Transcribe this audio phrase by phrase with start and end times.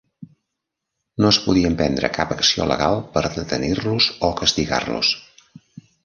[1.25, 5.13] No es podia emprendre cap acció legal per detenir-los o castigar-los.